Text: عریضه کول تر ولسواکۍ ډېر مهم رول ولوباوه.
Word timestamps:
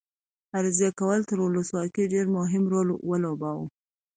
عریضه 0.55 0.87
کول 0.99 1.19
تر 1.29 1.37
ولسواکۍ 1.41 2.05
ډېر 2.13 2.25
مهم 2.37 2.63
رول 2.73 2.87
ولوباوه. 3.09 3.65